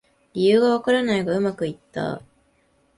[0.33, 2.23] 理由がわからないがうまくいった